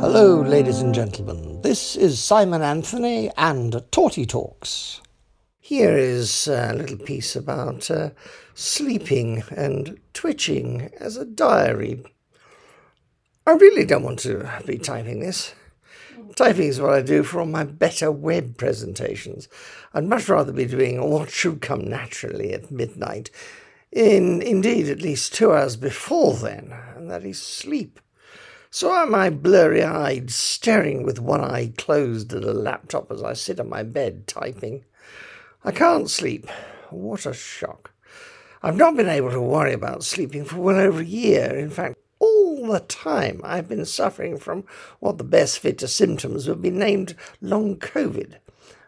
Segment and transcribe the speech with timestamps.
[0.00, 1.62] Hello, ladies and gentlemen.
[1.62, 5.00] This is Simon Anthony and Torty Talks.
[5.58, 8.10] Here is a little piece about uh,
[8.54, 12.04] sleeping and twitching as a diary.
[13.46, 15.54] I really don't want to be typing this.
[16.34, 19.48] Typing is what I do for all my better web presentations.
[19.94, 23.30] I'd much rather be doing what should come naturally at midnight,
[23.92, 28.00] in indeed at least two hours before then, and that is sleep.
[28.70, 33.32] So am I blurry eyed, staring with one eye closed at a laptop as I
[33.32, 34.84] sit on my bed typing.
[35.64, 36.48] I can't sleep.
[36.90, 37.92] What a shock.
[38.62, 41.56] I've not been able to worry about sleeping for well over a year.
[41.56, 44.64] In fact, all the time I've been suffering from
[45.00, 48.36] what the best fit to symptoms would be named long COVID.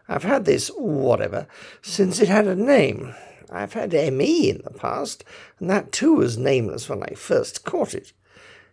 [0.07, 1.47] I've had this, whatever,
[1.81, 3.13] since it had a name.
[3.51, 5.23] I've had ME in the past,
[5.59, 8.13] and that too was nameless when I first caught it.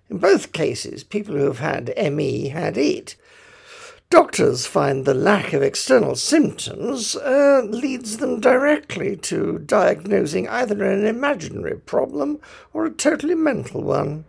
[0.08, 3.16] In both cases, people who have had ME had it.
[4.08, 11.04] Doctors find the lack of external symptoms uh, leads them directly to diagnosing either an
[11.04, 12.38] imaginary problem
[12.72, 14.24] or a totally mental one.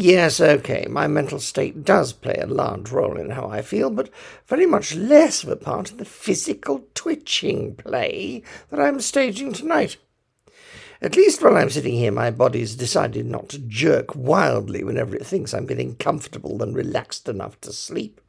[0.00, 4.10] Yes, okay, my mental state does play a large role in how I feel, but
[4.46, 9.96] very much less of a part in the physical twitching play that I'm staging tonight.
[11.02, 15.26] At least while I'm sitting here, my body's decided not to jerk wildly whenever it
[15.26, 18.20] thinks I'm getting comfortable and relaxed enough to sleep.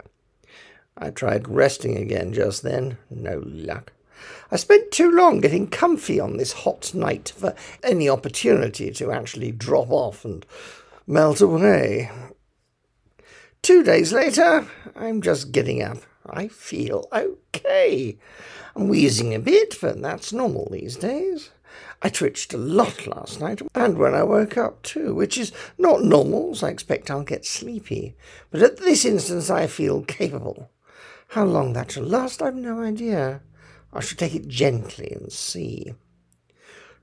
[0.97, 2.97] I tried resting again just then.
[3.11, 3.93] No luck.
[4.51, 7.53] I spent too long getting comfy on this hot night for
[7.83, 10.45] any opportunity to actually drop off and
[11.09, 12.11] melt away.
[13.63, 15.97] Two days later, I'm just getting up.
[16.23, 18.19] I feel okay.
[18.75, 21.49] I'm wheezing a bit, but that's normal these days.
[22.03, 26.03] I twitched a lot last night, and when I woke up too, which is not
[26.03, 28.15] normal, so I expect I'll get sleepy.
[28.51, 30.69] But at this instance, I feel capable.
[31.29, 33.41] How long that shall last, I've no idea.
[33.91, 35.95] I shall take it gently and see.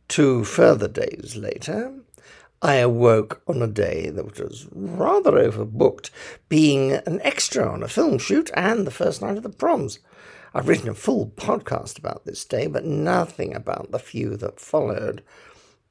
[0.06, 1.92] Two further days later,
[2.62, 6.10] I awoke on a day that was rather overbooked,
[6.48, 9.98] being an extra on a film shoot and the first night of the proms.
[10.54, 15.22] I've written a full podcast about this day, but nothing about the few that followed.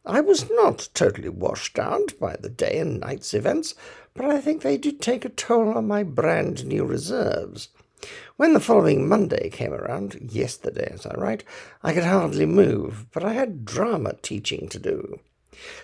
[0.08, 3.76] I was not totally washed out by the day and night's events,
[4.16, 7.70] but I think they did take a toll on my brand new reserves.
[8.38, 11.44] When the following Monday came around, yesterday as I write,
[11.84, 15.20] I could hardly move, but I had drama teaching to do.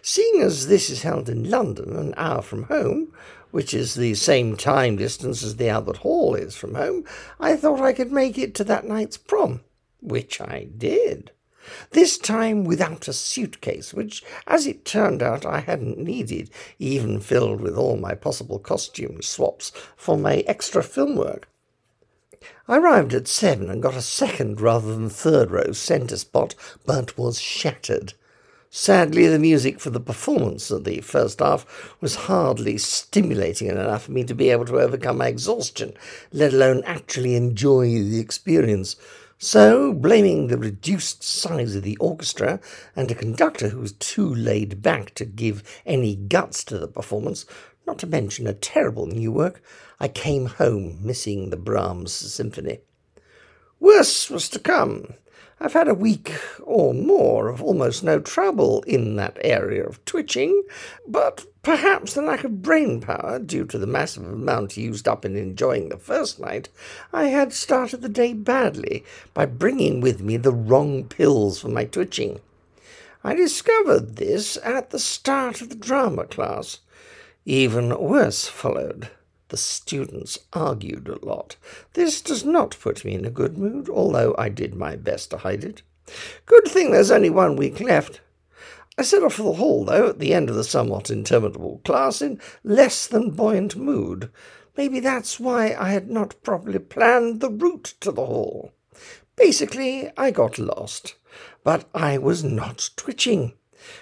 [0.01, 3.13] Seeing as this is held in London, an hour from home,
[3.51, 7.05] which is the same time distance as the Albert Hall is from home,
[7.39, 9.61] I thought I could make it to that night's prom,
[10.01, 11.31] which I did.
[11.91, 16.49] This time without a suitcase, which, as it turned out, I hadn't needed,
[16.79, 21.47] even filled with all my possible costume swaps for my extra film work.
[22.67, 26.55] I arrived at seven and got a second rather than third row centre spot,
[26.85, 28.13] but was shattered.
[28.73, 34.13] Sadly, the music for the performance of the first half was hardly stimulating enough for
[34.13, 35.93] me to be able to overcome my exhaustion,
[36.31, 38.95] let alone actually enjoy the experience.
[39.37, 42.61] So, blaming the reduced size of the orchestra
[42.95, 47.45] and a conductor who was too laid back to give any guts to the performance,
[47.85, 49.61] not to mention a terrible new work,
[49.99, 52.79] I came home missing the Brahms symphony.
[53.81, 55.15] Worse was to come.
[55.63, 56.33] I've had a week
[56.63, 60.63] or more of almost no trouble in that area of twitching,
[61.07, 65.35] but perhaps the lack of brain power, due to the massive amount used up in
[65.35, 66.69] enjoying the first night,
[67.13, 69.05] I had started the day badly
[69.35, 72.39] by bringing with me the wrong pills for my twitching.
[73.23, 76.79] I discovered this at the start of the drama class.
[77.45, 79.11] Even worse followed.
[79.51, 81.57] The students argued a lot.
[81.91, 85.39] This does not put me in a good mood, although I did my best to
[85.39, 85.81] hide it.
[86.45, 88.21] Good thing there's only one week left.
[88.97, 92.21] I set off for the hall, though, at the end of the somewhat interminable class,
[92.21, 94.31] in less than buoyant mood.
[94.77, 98.71] Maybe that's why I had not properly planned the route to the hall.
[99.35, 101.15] Basically, I got lost,
[101.65, 103.51] but I was not twitching,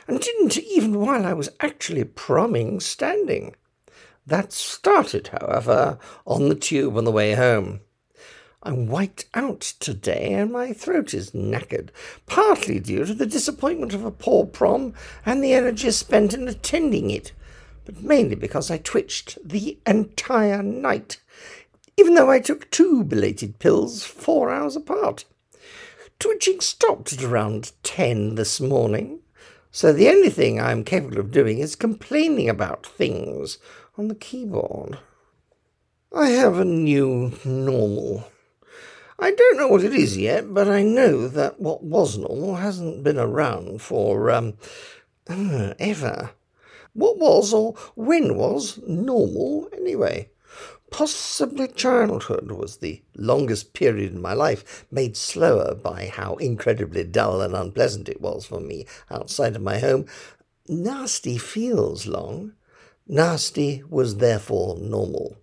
[0.07, 3.55] and didn't even while I was actually promming standing.
[4.25, 7.81] That started, however, on the tube on the way home.
[8.61, 11.89] I'm wiped out today and my throat is knackered,
[12.25, 14.93] partly due to the disappointment of a poor prom
[15.25, 17.31] and the energy spent in attending it,
[17.85, 21.21] but mainly because I twitched the entire night,
[21.95, 25.23] even though I took two belated pills four hours apart.
[26.19, 29.21] Twitching stopped at around ten this morning.
[29.71, 33.57] So the only thing I'm capable of doing is complaining about things
[33.99, 34.97] on the keyboard.
[36.15, 38.31] I have a new normal.
[39.19, 43.03] I don't know what it is yet, but I know that what was normal hasn't
[43.03, 44.53] been around for, um,
[45.27, 46.31] ever.
[46.93, 50.29] What was or when was normal anyway?
[50.91, 57.41] Possibly childhood was the longest period in my life, made slower by how incredibly dull
[57.41, 60.05] and unpleasant it was for me outside of my home.
[60.69, 62.53] Nasty feels long.
[63.11, 65.35] Nasty was therefore normal.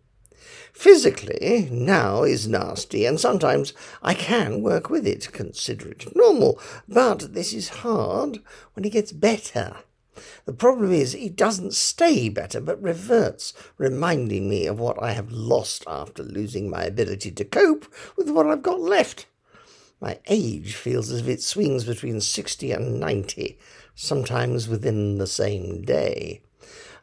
[0.72, 3.72] Physically, now is nasty, and sometimes
[4.04, 8.38] I can work with it, consider it normal, but this is hard
[8.74, 9.78] when it gets better.
[10.44, 15.32] The problem is it doesn't stay better, but reverts, reminding me of what I have
[15.32, 19.26] lost after losing my ability to cope with what I've got left.
[20.00, 23.58] My age feels as if it swings between 60 and 90,
[23.96, 26.42] sometimes within the same day.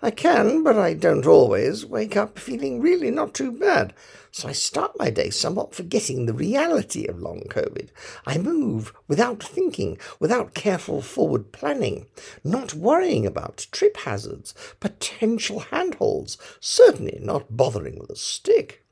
[0.04, 3.94] I can, but I don't always, wake up feeling really not too bad.
[4.32, 7.88] So I start my day somewhat forgetting the reality of long COVID.
[8.28, 12.08] I move without thinking, without careful forward planning,
[12.44, 18.84] not worrying about trip hazards, potential handholds, certainly not bothering with a stick.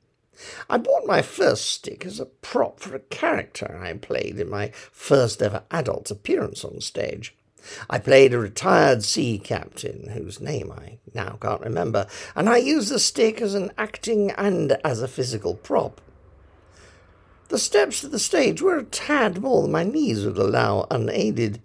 [0.69, 4.72] I bought my first stick as a prop for a character I played in my
[4.94, 7.36] first ever adult appearance on stage.
[7.90, 12.90] I played a retired sea captain, whose name I now can't remember, and I used
[12.90, 16.02] the stick as an acting and as a physical prop.
[17.50, 21.62] The steps to the stage were a tad more than my knees would allow unaided.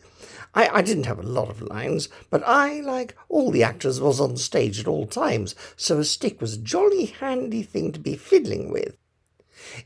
[0.53, 4.21] I, I didn't have a lot of lines, but I, like all the actors, was
[4.21, 8.17] on stage at all times, so a stick was a jolly handy thing to be
[8.17, 8.97] fiddling with.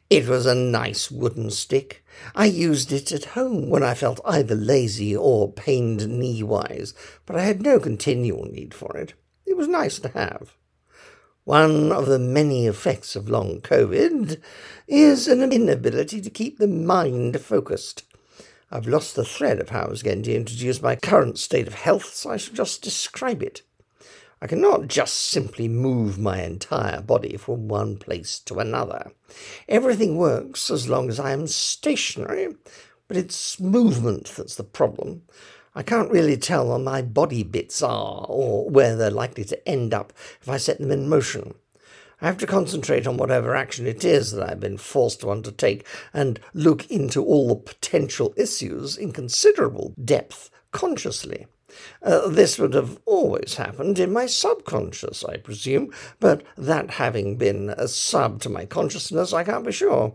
[0.09, 2.05] It was a nice wooden stick.
[2.35, 6.95] I used it at home when I felt either lazy or pained knee-wise,
[7.27, 9.15] but I had no continual need for it.
[9.47, 10.57] It was nice to have.
[11.45, 14.41] One of the many effects of long COVID
[14.87, 18.05] is an inability to keep the mind focused.
[18.71, 21.75] I've lost the thread of how I was going to introduce my current state of
[21.75, 23.63] health, so I shall just describe it.
[24.43, 29.13] I cannot just simply move my entire body from one place to another.
[29.69, 32.55] Everything works as long as I am stationary,
[33.07, 35.23] but it's movement that's the problem.
[35.75, 39.93] I can't really tell where my body bits are or where they're likely to end
[39.93, 41.55] up if I set them in motion.
[42.23, 45.87] I have to concentrate on whatever action it is that I've been forced to undertake
[46.15, 51.47] and look into all the potential issues in considerable depth consciously.
[52.03, 57.71] Uh, this would have always happened in my subconscious, I presume, but that having been
[57.71, 60.15] a sub to my consciousness, I can't be sure.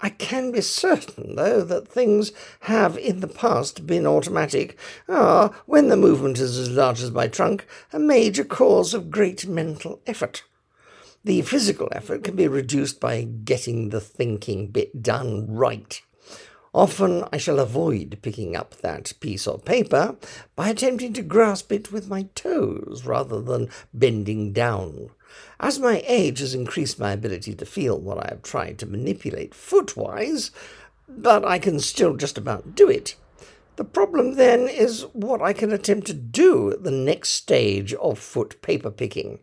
[0.00, 5.88] I can be certain, though, that things have in the past been automatic, are, when
[5.88, 10.42] the movement is as large as my trunk, a major cause of great mental effort.
[11.24, 16.02] The physical effort can be reduced by getting the thinking bit done right.
[16.74, 20.16] Often I shall avoid picking up that piece of paper
[20.56, 25.10] by attempting to grasp it with my toes rather than bending down.
[25.60, 29.54] As my age has increased my ability to feel what I have tried to manipulate
[29.54, 30.50] footwise,
[31.08, 33.14] but I can still just about do it.
[33.76, 38.18] The problem then is what I can attempt to do at the next stage of
[38.18, 39.38] foot paper picking.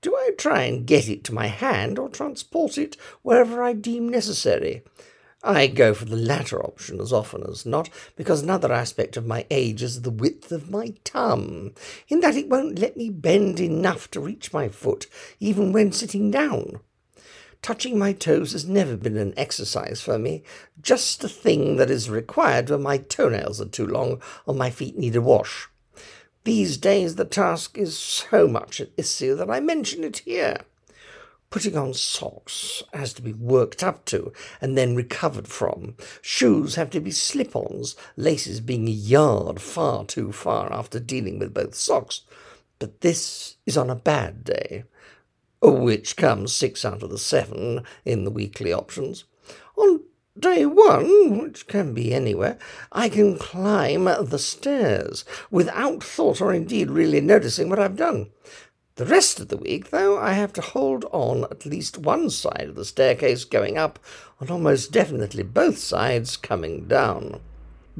[0.00, 4.08] Do I try and get it to my hand or transport it wherever I deem
[4.08, 4.82] necessary?
[5.42, 9.46] I go for the latter option as often as not, because another aspect of my
[9.50, 11.74] age is the width of my thumb,
[12.08, 15.06] in that it won't let me bend enough to reach my foot,
[15.38, 16.80] even when sitting down.
[17.62, 20.42] Touching my toes has never been an exercise for me,
[20.80, 24.98] just a thing that is required when my toenails are too long or my feet
[24.98, 25.68] need a wash.
[26.44, 30.58] These days the task is so much an issue that I mention it here.
[31.50, 35.96] Putting on socks has to be worked up to and then recovered from.
[36.20, 41.54] Shoes have to be slip ons, laces being yard far too far after dealing with
[41.54, 42.20] both socks.
[42.78, 44.84] But this is on a bad day,
[45.62, 49.24] which comes six out of the seven in the weekly options.
[49.76, 50.02] On
[50.38, 52.58] day one, which can be anywhere,
[52.92, 58.30] I can climb the stairs without thought or indeed really noticing what I've done.
[58.98, 62.66] The rest of the week, though, I have to hold on at least one side
[62.68, 64.00] of the staircase going up,
[64.40, 67.40] and almost definitely both sides coming down.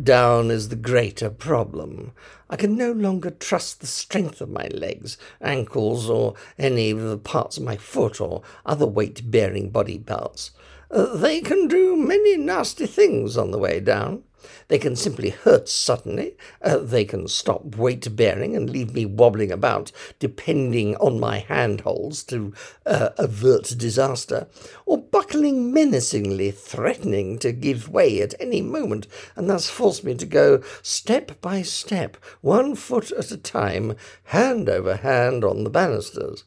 [0.03, 2.11] Down is the greater problem.
[2.51, 7.17] I can no longer trust the strength of my legs, ankles, or any of the
[7.17, 10.51] parts of my foot or other weight bearing body parts.
[10.91, 14.25] Uh, they can do many nasty things on the way down.
[14.69, 19.51] They can simply hurt suddenly, uh, they can stop weight bearing and leave me wobbling
[19.51, 22.53] about, depending on my handholds to
[22.87, 24.49] uh, avert disaster,
[24.87, 30.27] or buckling menacingly, threatening to give way at any moment, and thus force me to
[30.27, 36.45] go step by step, one foot at a time, hand over hand on the banisters.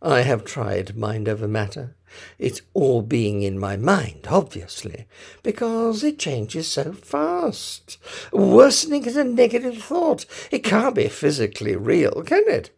[0.00, 1.96] I have tried mind over matter.
[2.38, 5.06] It's all being in my mind, obviously,
[5.42, 7.98] because it changes so fast.
[8.32, 10.26] Worsening is a negative thought.
[10.50, 12.70] It can't be physically real, can it?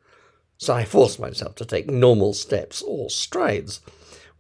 [0.59, 3.81] So I force myself to take normal steps or strides.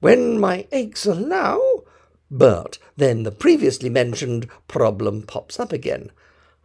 [0.01, 1.85] When my aches allow,
[2.31, 6.11] but then the previously mentioned problem pops up again.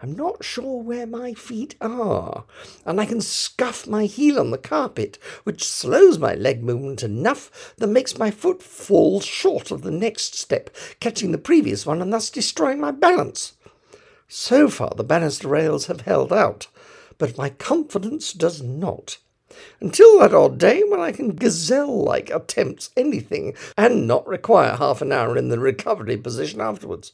[0.06, 2.44] I'm not sure where my feet are,
[2.86, 7.74] and I can scuff my heel on the carpet, which slows my leg movement enough
[7.78, 10.70] that makes my foot fall short of the next step,
[11.00, 13.54] catching the previous one and thus destroying my balance.
[14.28, 16.68] So far, the banister rails have held out,
[17.18, 19.18] but my confidence does not.
[19.82, 25.02] Until that odd day when I can gazelle like attempt anything and not require half
[25.02, 27.14] an hour in the recovery position afterwards.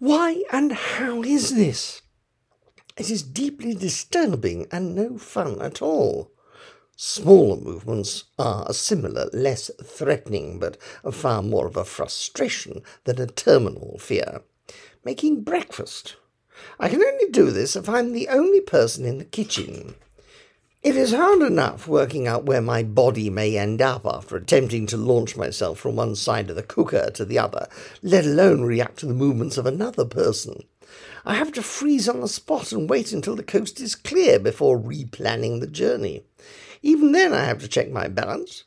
[0.00, 2.02] Why and how is this?
[2.96, 6.30] It is deeply disturbing and no fun at all.
[6.96, 10.76] Smaller movements are similar, less threatening, but
[11.10, 14.42] far more of a frustration than a terminal fear.
[15.04, 16.14] Making breakfast.
[16.78, 19.96] I can only do this if I'm the only person in the kitchen.
[20.80, 24.96] It is hard enough working out where my body may end up after attempting to
[24.96, 27.66] launch myself from one side of the cooker to the other,
[28.00, 30.62] let alone react to the movements of another person.
[31.24, 34.78] I have to freeze on the spot and wait until the coast is clear before
[34.78, 36.22] replanning the journey.
[36.80, 38.62] Even then, I have to check my balance,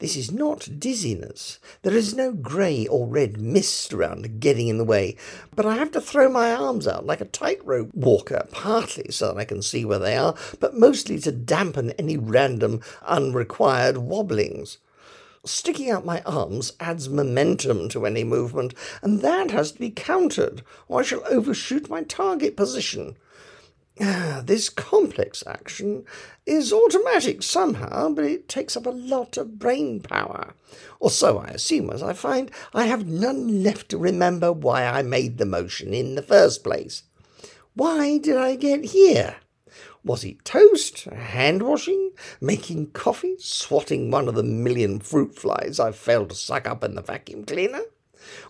[0.00, 1.60] this is not dizziness.
[1.82, 5.16] There is no grey or red mist around getting in the way,
[5.54, 9.36] but I have to throw my arms out like a tightrope walker, partly so that
[9.38, 14.78] I can see where they are, but mostly to dampen any random, unrequired wobblings.
[15.44, 20.62] Sticking out my arms adds momentum to any movement, and that has to be countered,
[20.88, 23.16] or I shall overshoot my target position.
[24.44, 26.04] This complex action
[26.44, 30.54] is automatic somehow, but it takes up a lot of brain power.
[30.98, 35.02] Or so I assume, as I find I have none left to remember why I
[35.02, 37.04] made the motion in the first place.
[37.74, 39.36] Why did I get here?
[40.04, 42.10] Was it toast, hand washing,
[42.40, 46.94] making coffee, swatting one of the million fruit flies I failed to suck up in
[46.94, 47.82] the vacuum cleaner?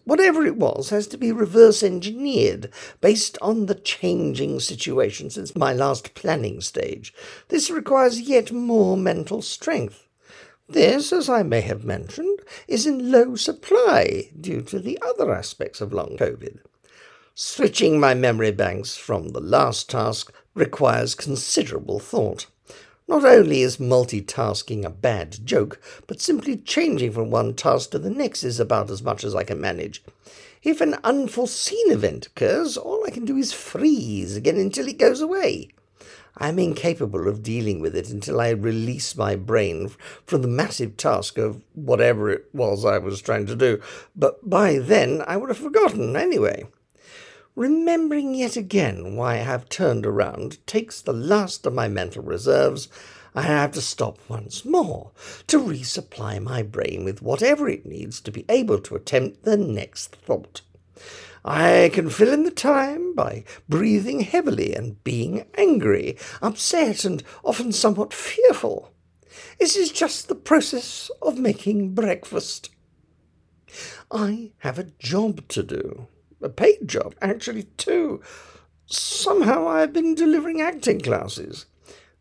[0.05, 5.73] Whatever it was has to be reverse engineered based on the changing situation since my
[5.73, 7.15] last planning stage.
[7.49, 10.07] This requires yet more mental strength.
[10.69, 15.81] This, as I may have mentioned, is in low supply due to the other aspects
[15.81, 16.59] of long COVID.
[17.35, 22.47] Switching my memory banks from the last task requires considerable thought.
[23.07, 28.09] Not only is multitasking a bad joke, but simply changing from one task to the
[28.09, 30.03] next is about as much as I can manage.
[30.63, 35.21] If an unforeseen event occurs, all I can do is freeze again until it goes
[35.21, 35.69] away.
[36.39, 39.91] I am incapable of dealing with it until I release my brain
[40.25, 43.81] from the massive task of whatever it was I was trying to do,
[44.17, 46.65] but by then I would have forgotten anyway.
[47.57, 52.89] Remembering yet again why I have turned around takes the last of my mental reserves.
[53.33, 55.13] I have to stop once more
[55.47, 60.17] to resupply my brain with whatever it needs to be able to attempt the next
[60.17, 60.63] thought.
[61.45, 67.71] I can fill in the time by breathing heavily and being angry, upset, and often
[67.71, 68.93] somewhat fearful.
[69.61, 72.71] This is just the process of making breakfast.
[74.11, 76.09] I have a job to do
[76.45, 78.23] a paid job, actually, too.
[78.87, 81.67] Somehow I have been delivering acting classes.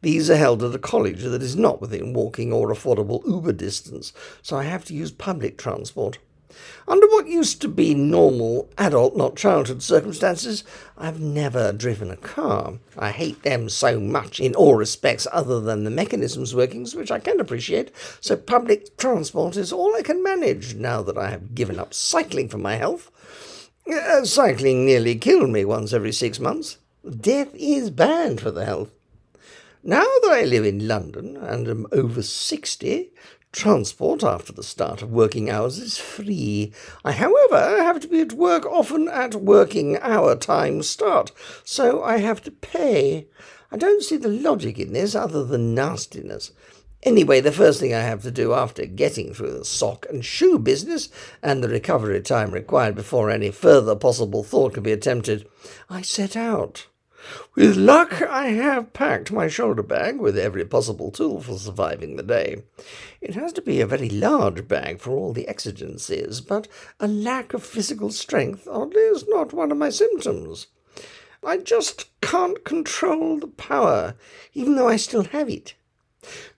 [0.01, 4.11] These are held at a college that is not within walking or affordable Uber distance,
[4.41, 6.17] so I have to use public transport.
[6.87, 10.63] Under what used to be normal adult, not childhood circumstances,
[10.97, 12.79] I've never driven a car.
[12.97, 17.19] I hate them so much in all respects other than the mechanism's workings, which I
[17.19, 21.79] can appreciate, so public transport is all I can manage now that I have given
[21.79, 23.09] up cycling for my health.
[23.91, 26.77] Uh, cycling nearly killed me once every six months.
[27.19, 28.91] Death is bad for the health.
[29.83, 33.11] Now that I live in London and am over 60,
[33.51, 36.71] transport after the start of working hours is free.
[37.03, 41.33] I, however, have to be at work often at working hour time start,
[41.65, 43.27] so I have to pay.
[43.69, 46.51] I don't see the logic in this other than nastiness.
[47.03, 50.57] Anyway, the first thing I have to do after getting through the sock and shoe
[50.57, 51.09] business
[51.41, 55.45] and the recovery time required before any further possible thought can be attempted,
[55.89, 56.87] I set out.
[57.55, 62.23] With luck, I have packed my shoulder bag with every possible tool for surviving the
[62.23, 62.63] day.
[63.19, 66.69] It has to be a very large bag for all the exigencies, but
[67.01, 70.67] a lack of physical strength, oddly, is not one of my symptoms.
[71.45, 74.15] I just can't control the power,
[74.53, 75.73] even though I still have it.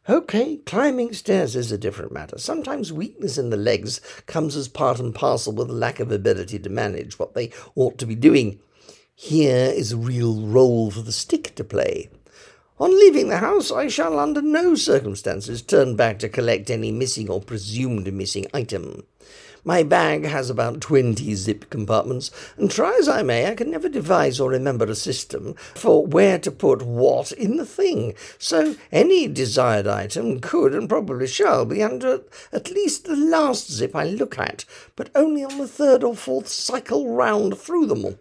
[0.08, 2.38] Okay, climbing stairs is a different matter.
[2.38, 6.60] Sometimes weakness in the legs comes as part and parcel with a lack of ability
[6.60, 8.60] to manage what they ought to be doing.
[9.16, 12.10] Here is a real role for the stick to play.
[12.78, 17.30] On leaving the house, I shall under no circumstances turn back to collect any missing
[17.30, 19.04] or presumed missing item.
[19.68, 23.90] My bag has about twenty zip compartments, and try as I may, I can never
[23.90, 28.14] devise or remember a system for where to put what in the thing.
[28.38, 32.22] So any desired item could and probably shall be under
[32.54, 36.48] at least the last zip I look at, but only on the third or fourth
[36.48, 38.20] cycle round through them all.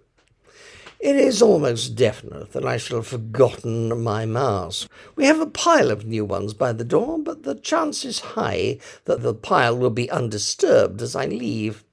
[1.05, 4.89] It is almost definite that I shall have forgotten my mask.
[5.17, 8.79] We have a pile of new ones by the door, but the chance is high
[9.05, 11.85] that the pile will be undisturbed as I leave.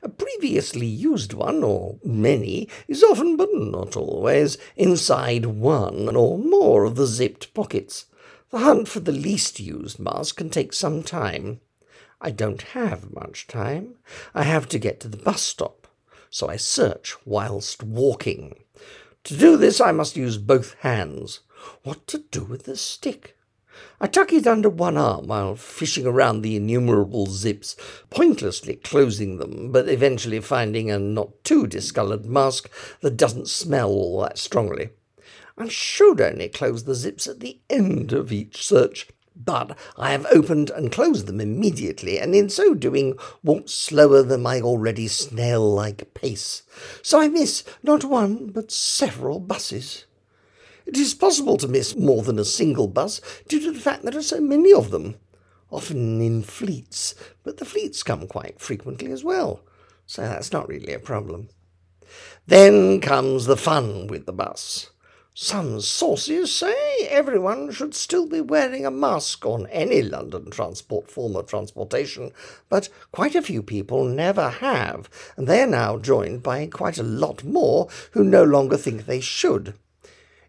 [0.00, 6.84] A previously used one, or many, is often, but not always, inside one or more
[6.84, 8.06] of the zipped pockets.
[8.50, 11.60] The hunt for the least used mask can take some time.
[12.20, 13.96] I don't have much time.
[14.36, 15.81] I have to get to the bus stop
[16.32, 18.56] so I search whilst walking.
[19.24, 21.40] To do this, I must use both hands.
[21.84, 23.36] What to do with the stick?
[24.00, 27.76] I tuck it under one arm while fishing around the innumerable zips,
[28.10, 32.70] pointlessly closing them, but eventually finding a not too discoloured mask
[33.02, 34.88] that doesn't smell all that strongly.
[35.58, 40.26] I should only close the zips at the end of each search, but I have
[40.32, 45.72] opened and closed them immediately, and in so doing walked slower than my already snail
[45.74, 46.62] like pace,
[47.02, 50.04] so I miss not one but several buses.
[50.84, 54.18] It is possible to miss more than a single bus due to the fact there
[54.18, 55.16] are so many of them,
[55.70, 59.62] often in fleets, but the fleets come quite frequently as well,
[60.06, 61.48] so that's not really a problem.
[62.46, 64.90] Then comes the fun with the bus.
[65.34, 71.36] Some sources say everyone should still be wearing a mask on any London transport form
[71.36, 72.32] of transportation,
[72.68, 77.02] but quite a few people never have, and they are now joined by quite a
[77.02, 79.72] lot more who no longer think they should.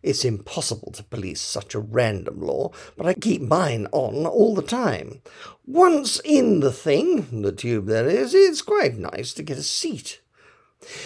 [0.01, 4.61] It's impossible to police such a random law, but I keep mine on all the
[4.61, 5.21] time.
[5.65, 10.19] Once in the thing, the tube there is, it's quite nice to get a seat.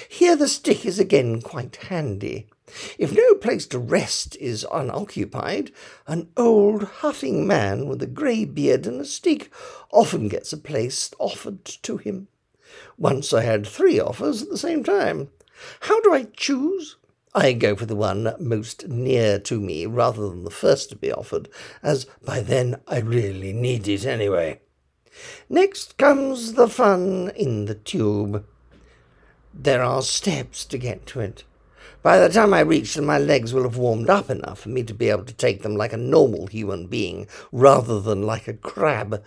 [0.09, 2.47] Here the stick is again quite handy.
[2.97, 5.71] If no place to rest is unoccupied,
[6.05, 9.49] an old huffing man with a grey beard and a stick
[9.91, 12.27] often gets a place offered to him.
[12.97, 15.29] Once I had three offers at the same time.
[15.81, 16.97] How do I choose?
[17.33, 21.11] I go for the one most near to me rather than the first to be
[21.11, 21.49] offered,
[21.81, 24.59] as by then I really need it anyway.
[25.49, 28.45] Next comes the fun in the tube.
[29.53, 31.43] There are steps to get to it.
[32.03, 34.83] By the time I reach them, my legs will have warmed up enough for me
[34.83, 38.53] to be able to take them like a normal human being rather than like a
[38.53, 39.23] crab,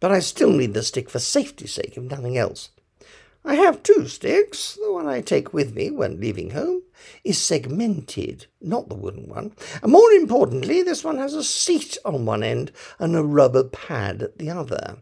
[0.00, 2.70] but I still need the stick for safety's sake, if nothing else.
[3.44, 4.78] I have two sticks.
[4.80, 6.82] The one I take with me when leaving home
[7.24, 9.52] is segmented, not the wooden one.
[9.82, 14.22] And more importantly, this one has a seat on one end and a rubber pad
[14.22, 14.98] at the other.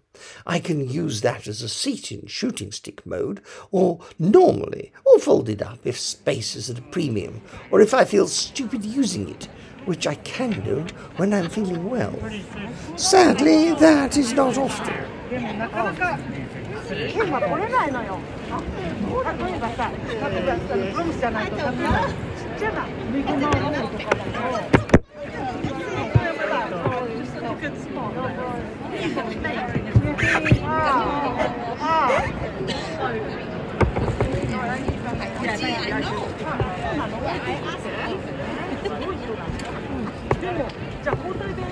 [0.46, 5.61] I can use that as a seat in shooting stick mode, or normally, or folded
[5.61, 9.48] up if space is at a premium, or if I feel stupid using it,
[9.85, 12.18] which I can do when I'm feeling well.
[12.96, 14.94] Sadly, that is not often.
[16.90, 18.18] 剣は取れないのよ。
[19.22, 20.59] 例えばさ、例えば
[20.92, 21.70] パムじゃないと、例ちっ
[22.59, 24.31] ちゃなミコマのとかだと、
[40.40, 40.66] でも、
[41.03, 41.62] じゃあ交代で、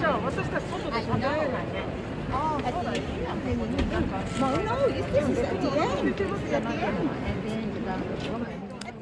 [0.00, 1.38] じゃあ私たち外で考えない
[1.72, 1.93] ね。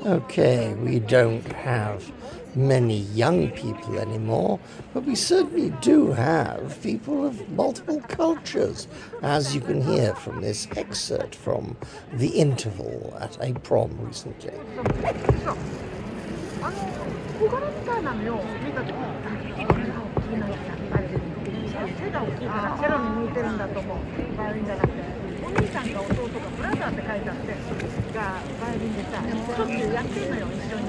[0.04, 2.12] Okay, we don't have
[2.56, 4.58] many young people anymore,
[4.92, 8.88] but we certainly do have people of multiple cultures,
[9.22, 11.76] as you can hear from this excerpt from
[12.12, 14.52] The Interval at a prom recently.
[23.42, 23.98] るんだと思う
[24.36, 25.02] バイオリンじゃなくて
[25.42, 27.52] お兄さんが弟がブラザーって書いてあって
[28.14, 30.86] がバイオリンでさしょっちゅうやってるのよ一緒に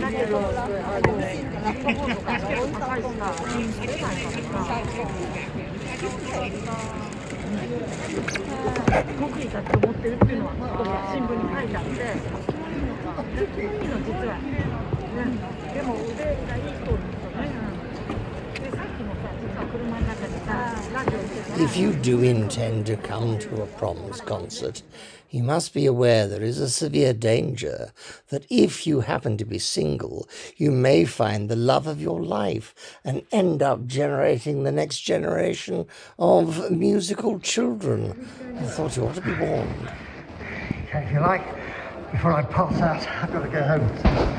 [0.00, 1.02] だけどラッ
[1.82, 3.56] トボールとか高いしさ取
[3.90, 4.80] れないからさ
[9.18, 10.54] 極意だと思ってるっていうのは
[11.12, 12.50] 新聞に書いてあって。
[13.30, 15.38] いいの実は、うん、
[15.74, 17.09] でも腕がいい人
[21.58, 24.82] If you do intend to come to a proms concert,
[25.30, 27.92] you must be aware there is a severe danger
[28.30, 32.74] that if you happen to be single, you may find the love of your life
[33.04, 35.86] and end up generating the next generation
[36.18, 38.28] of musical children.
[38.58, 39.92] I thought you ought to be warned.
[40.88, 41.44] Okay, if you like,
[42.10, 43.88] before I pass out, I've got to go home.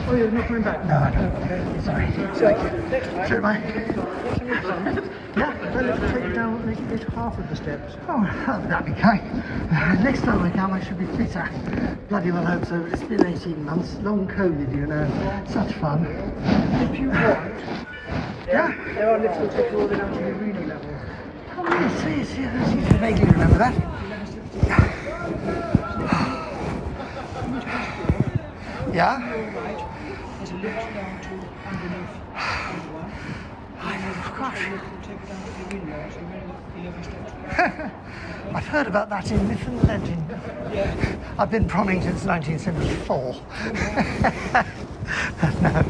[0.09, 0.83] Oh, you're not coming back?
[0.85, 1.81] No, I don't.
[1.83, 2.11] Sorry.
[2.11, 3.27] Thank you.
[3.27, 5.00] Should I?
[5.37, 7.93] Yeah, then let's take it down, make it half of the steps.
[8.09, 8.21] Oh,
[8.67, 9.21] that'd be kind.
[9.71, 11.49] Uh, next time I come, I should be fitter.
[12.09, 13.95] Bloody well hope so, it's been 18 months.
[14.01, 15.07] Long COVID, you know.
[15.47, 16.05] Such fun.
[16.05, 17.59] If you want,
[18.45, 18.75] Yeah?
[18.93, 20.95] there are little that take you all the way down to the arena level.
[21.57, 22.67] Oh, yes, yes, yes.
[22.67, 23.73] I seem to vaguely remember that.
[28.93, 29.19] Yeah?
[30.39, 31.29] There's a lift down to
[31.69, 32.17] underneath.
[35.31, 36.19] take it down to the arena, so
[36.75, 37.31] you're 11 steps.
[38.53, 40.33] I've heard about that in myth and legend.
[41.37, 43.23] I've been promming since 1974.
[45.61, 45.83] no.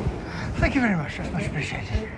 [0.58, 1.17] Thank you very much.
[1.17, 2.10] That's much appreciated.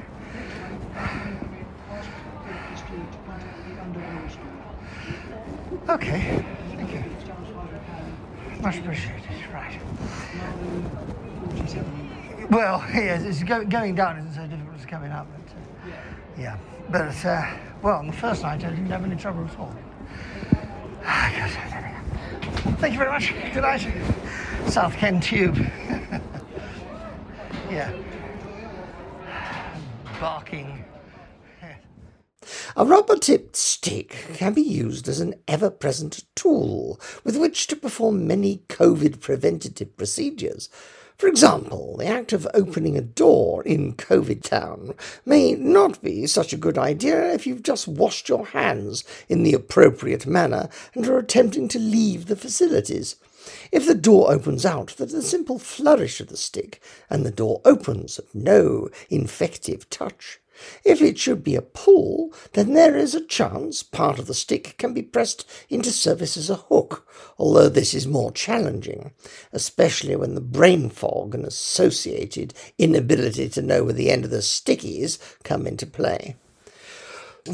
[5.89, 6.45] Okay.
[6.75, 7.03] Thank you.
[8.61, 9.21] Much appreciated.
[9.53, 9.79] Right.
[12.49, 15.27] Well, yes, it's go, going down isn't so difficult as coming up.
[15.31, 15.41] But,
[15.91, 15.95] uh,
[16.37, 16.57] yeah.
[16.89, 19.75] But, uh, well, on the first night I didn't have any trouble at all.
[21.05, 21.31] Ah.
[22.79, 23.33] Thank you very much.
[23.53, 23.87] Good night.
[24.67, 25.55] South Ken Tube.
[27.69, 27.91] yeah.
[30.19, 30.83] Barking.
[32.75, 37.75] A rubber tipped stick can be used as an ever present tool with which to
[37.75, 40.69] perform many COVID preventative procedures.
[41.23, 44.93] For example, the act of opening a door in COVID town
[45.25, 49.53] may not be such a good idea if you've just washed your hands in the
[49.53, 53.15] appropriate manner and are attempting to leave the facilities.
[53.71, 58.19] If the door opens out, a simple flourish of the stick, and the door opens
[58.19, 60.41] at no infective touch.
[60.83, 64.75] If it should be a pull, then there is a chance part of the stick
[64.77, 69.11] can be pressed into service as a hook, although this is more challenging,
[69.51, 74.41] especially when the brain fog and associated inability to know where the end of the
[74.41, 76.35] stick is come into play.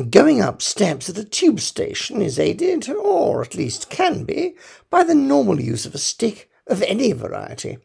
[0.10, 4.56] Going up steps at a tube station is aided, or at least can be,
[4.92, 7.80] by the normal use of a stick of any variety.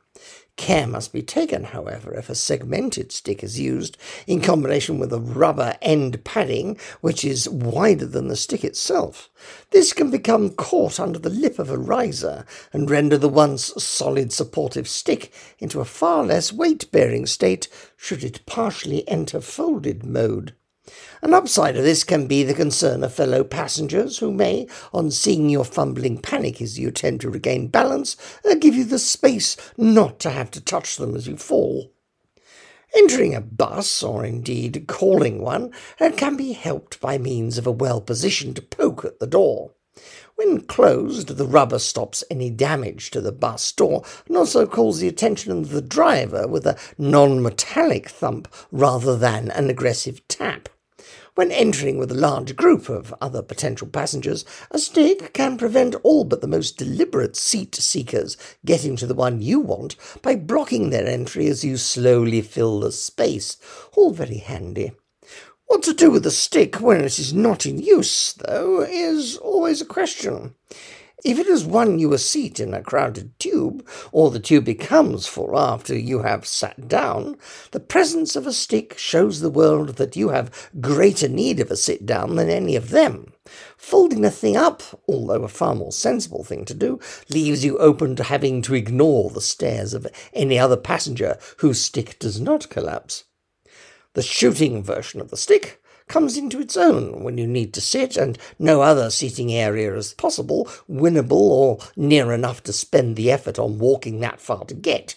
[0.56, 5.18] Care must be taken, however, if a segmented stick is used in combination with a
[5.18, 9.30] rubber end padding which is wider than the stick itself.
[9.70, 14.32] This can become caught under the lip of a riser and render the once solid
[14.32, 20.54] supportive stick into a far less weight bearing state should it partially enter folded mode.
[21.22, 25.48] An upside of this can be the concern of fellow passengers who may, on seeing
[25.48, 30.18] your fumbling panic as you attempt to regain balance, uh, give you the space not
[30.20, 31.90] to have to touch them as you fall.
[32.94, 37.72] Entering a bus, or indeed calling one, uh, can be helped by means of a
[37.72, 39.72] well positioned poke at the door.
[40.36, 45.06] When closed, the rubber stops any damage to the bus door and also calls the
[45.06, 50.68] attention of the driver with a non metallic thump rather than an aggressive tap.
[51.36, 56.24] When entering with a large group of other potential passengers, a stick can prevent all
[56.24, 61.06] but the most deliberate seat seekers getting to the one you want by blocking their
[61.06, 63.56] entry as you slowly fill the space.
[63.96, 64.92] All very handy.
[65.66, 69.80] What to do with the stick when it is not in use, though, is always
[69.80, 70.54] a question.
[71.24, 75.26] If it has won you a seat in a crowded tube, or the tube becomes
[75.26, 77.38] full after you have sat down,
[77.70, 81.76] the presence of a stick shows the world that you have greater need of a
[81.76, 83.32] sit down than any of them.
[83.78, 87.00] Folding the thing up, although a far more sensible thing to do,
[87.30, 92.18] leaves you open to having to ignore the stares of any other passenger whose stick
[92.18, 93.24] does not collapse.
[94.14, 98.16] The shooting version of the stick comes into its own when you need to sit
[98.16, 103.58] and no other seating area is possible, winnable, or near enough to spend the effort
[103.58, 105.16] on walking that far to get.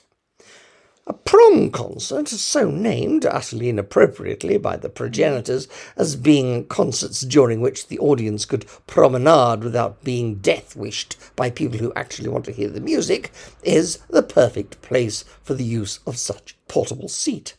[1.05, 7.89] A prom concert, so named utterly inappropriately by the progenitors as being concerts during which
[7.89, 12.69] the audience could promenade without being death wished by people who actually want to hear
[12.69, 13.31] the music,
[13.61, 17.55] is the perfect place for the use of such portable seat.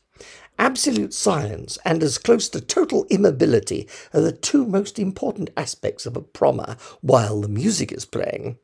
[0.59, 6.17] Absolute silence and as close to total immobility are the two most important aspects of
[6.17, 8.59] a prommer while the music is playing.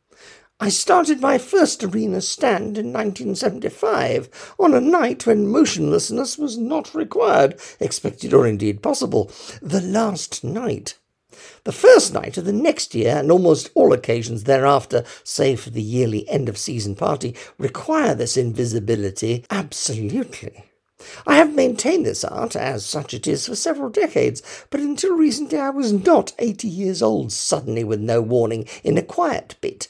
[0.59, 6.94] I started my first arena stand in 1975 on a night when motionlessness was not
[6.94, 9.30] required, expected or indeed possible.
[9.62, 10.98] The last night.
[11.64, 15.83] The first night of the next year, and almost all occasions thereafter, save for the
[15.83, 20.64] yearly end of season party, require this invisibility absolutely.
[21.27, 25.59] I have maintained this art, as such it is, for several decades, but until recently
[25.59, 29.88] I was not eighty years old suddenly with no warning in a quiet bit.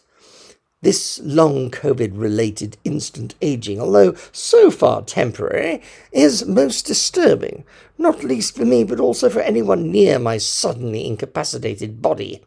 [0.83, 5.81] This long COVID related instant aging, although so far temporary,
[6.13, 7.65] is most disturbing,
[7.97, 12.43] not least for me, but also for anyone near my suddenly incapacitated body.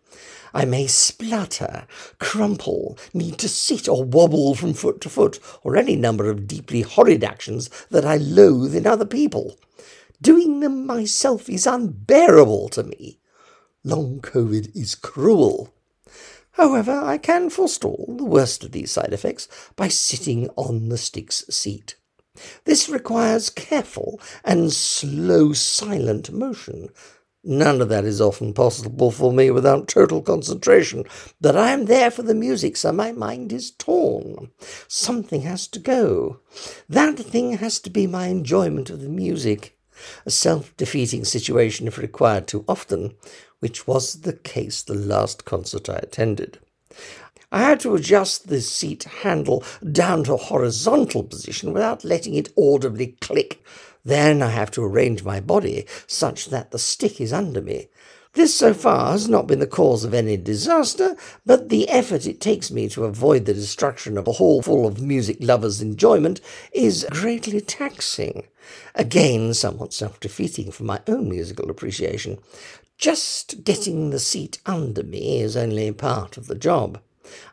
[0.54, 1.88] I may splutter,
[2.20, 6.82] crumple, need to sit or wobble from foot to foot, or any number of deeply
[6.82, 9.58] horrid actions that I loathe in other people.
[10.22, 13.20] Doing them myself is unbearable to me.
[13.84, 15.74] Long COVID is cruel.
[16.52, 21.46] However, I can forestall the worst of these side effects by sitting on the stick's
[21.50, 21.96] seat.
[22.66, 26.90] This requires careful and slow, silent motion.
[27.50, 31.06] None of that is often possible for me without total concentration,
[31.40, 34.52] but I am there for the music, so my mind is torn.
[34.90, 36.42] Something has to go.
[36.90, 39.80] That thing has to be my enjoyment of the music.
[40.26, 43.16] A self defeating situation if required too often,
[43.62, 46.60] which was the case the last concert I attended.
[47.50, 52.52] I had to adjust the seat handle down to a horizontal position without letting it
[52.58, 53.64] audibly click.
[54.08, 57.90] Then I have to arrange my body such that the stick is under me.
[58.36, 62.40] This so far has not been the cause of any disaster, but the effort it
[62.40, 66.40] takes me to avoid the destruction of a hall full of music lovers' enjoyment
[66.72, 68.48] is greatly taxing.
[68.96, 72.38] Again, somewhat self defeating for my own musical appreciation.
[72.98, 77.02] Just getting the seat under me is only part of the job.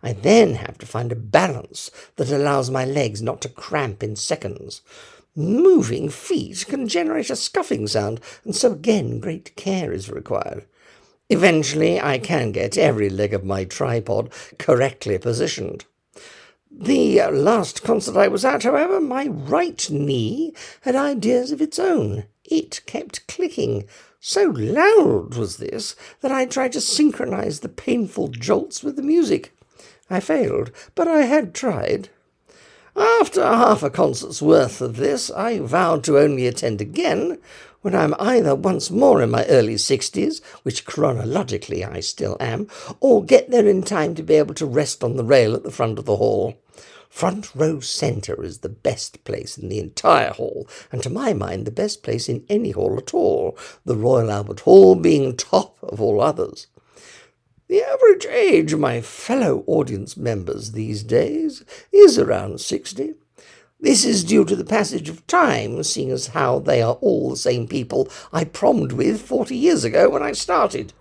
[0.05, 4.15] I then have to find a balance that allows my legs not to cramp in
[4.15, 4.83] seconds.
[5.37, 10.67] Moving feet can generate a scuffing sound, and so again great care is required.
[11.29, 15.87] Eventually, I can get every leg of my tripod correctly positioned.
[16.71, 22.25] The last concert I was at, however, my right knee had ideas of its own.
[22.45, 23.89] It kept clicking,
[24.21, 29.57] so loud was this that I tried to synchronize the painful jolts with the music.
[30.09, 32.11] I failed, but I had tried.
[32.97, 37.39] After half a concert's worth of this, I vowed to only attend again
[37.81, 42.69] when I'm either once more in my early sixties, which chronologically I still am,
[43.01, 45.73] or get there in time to be able to rest on the rail at the
[45.73, 46.57] front of the hall.
[47.11, 51.65] Front row centre is the best place in the entire hall, and to my mind
[51.65, 56.01] the best place in any hall at all, the Royal Albert Hall being top of
[56.01, 56.69] all others.
[57.67, 63.15] The average age of my fellow audience members these days is around sixty.
[63.81, 67.37] This is due to the passage of time, seeing as how they are all the
[67.37, 70.93] same people I prommed with forty years ago when I started.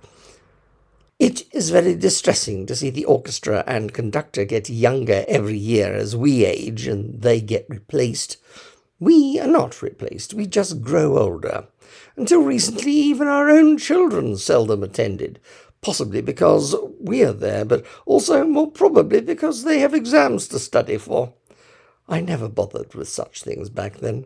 [1.19, 6.15] It is very distressing to see the orchestra and conductor get younger every year as
[6.15, 8.37] we age and they get replaced.
[8.99, 11.67] We are not replaced, we just grow older.
[12.15, 15.39] Until recently, even our own children seldom attended,
[15.83, 20.97] possibly because we are there, but also more probably because they have exams to study
[20.97, 21.33] for.
[22.07, 24.25] I never bothered with such things back then.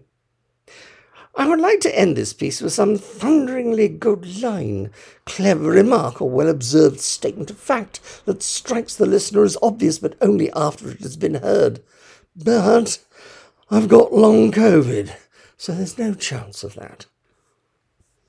[1.36, 4.90] I would like to end this piece with some thunderingly good line,
[5.26, 10.16] clever remark, or well observed statement of fact that strikes the listener as obvious but
[10.20, 11.84] only after it has been heard.
[12.36, 13.00] But
[13.70, 15.14] I've got long COVID,
[15.58, 17.06] so there's no chance of that.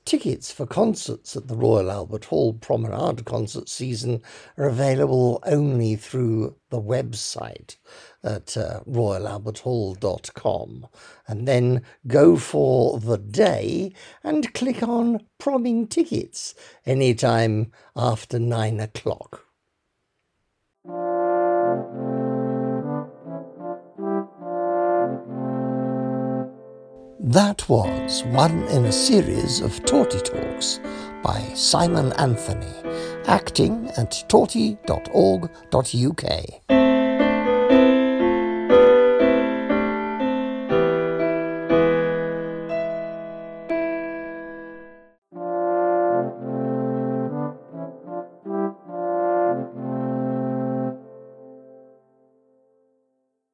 [0.09, 4.23] Tickets for concerts at the Royal Albert Hall Promenade concert season
[4.57, 7.75] are available only through the website
[8.23, 10.87] at uh, royalalberthall.com
[11.27, 13.93] and then go for the day
[14.23, 16.55] and click on promming tickets
[16.87, 19.48] anytime after nine o'clock.
[27.21, 30.79] That was one in a series of Torty Talks
[31.21, 32.73] by Simon Anthony,
[33.27, 34.79] acting at torty.org.uk.